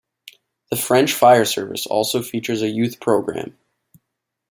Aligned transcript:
The 0.71 0.77
French 0.77 1.13
fire 1.13 1.45
service 1.45 1.85
also 1.85 2.23
features 2.23 2.63
a 2.63 2.67
youth 2.69 2.99
program. 2.99 3.55